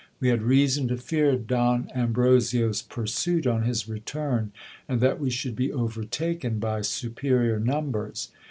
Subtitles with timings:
[0.19, 4.51] We had reason to fear Don Ambrosio's pursuit on his return,
[4.89, 8.29] and that we should be overtaken by superior numbers.